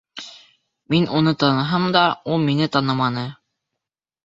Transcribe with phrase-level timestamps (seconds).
[0.93, 2.03] Мин уны таныһам да,
[2.33, 3.29] ул мине таныманы.